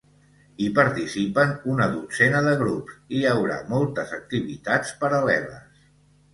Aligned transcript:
Hi 0.63 0.69
participen 0.77 1.53
una 1.73 1.87
dotzena 1.91 2.41
de 2.49 2.55
grups 2.63 2.97
i 2.97 3.21
hi 3.21 3.29
haurà 3.35 3.61
moltes 3.77 4.17
activitats 4.21 4.99
paral·leles. 5.07 5.81